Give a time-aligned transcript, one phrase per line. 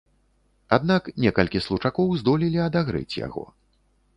[0.77, 3.43] Аднак некалькі случакоў здолелі адагрэць яго.